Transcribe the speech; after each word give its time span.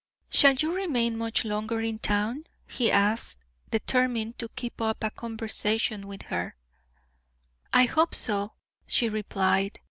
"Shall 0.31 0.53
you 0.55 0.73
remain 0.75 1.15
much 1.15 1.45
longer 1.45 1.79
in 1.79 1.99
town?" 1.99 2.47
he 2.65 2.89
asked, 2.89 3.45
determined 3.69 4.39
to 4.39 4.49
keep 4.55 4.81
up 4.81 5.03
a 5.03 5.11
conversation 5.11 6.07
with 6.07 6.23
her. 6.23 6.55
"I 7.71 7.85
hope 7.85 8.15
so," 8.15 8.53
she 8.87 9.09
replied. 9.09 9.77